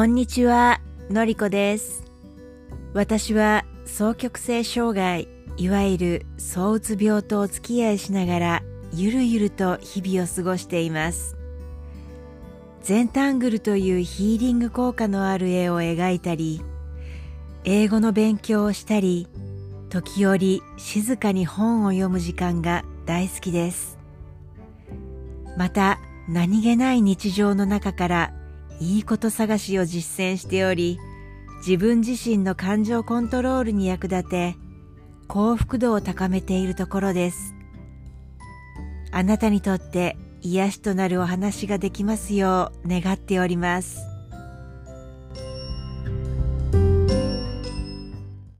[0.00, 2.04] こんにちは、のりこです。
[2.94, 5.28] 私は双極性障害、
[5.58, 8.62] いわゆる躁うつ病とお付き合いしながら、
[8.94, 11.36] ゆるゆると日々を過ごしています。
[12.82, 16.62] ゼンタングルというヒーリング効果のある絵を描いたり、
[17.64, 19.28] 英語の勉強をしたり、
[19.90, 23.98] 時折静かに本を読む時間が大好きです。
[25.58, 28.39] また何気ない日常の中から
[28.80, 30.98] いいこと探しを実践しており、
[31.58, 34.56] 自分自身の感情コントロールに役立て、
[35.28, 37.54] 幸福度を高めているところです。
[39.12, 44.09] あなたにとって癒しとなるお話ができますよう願っております。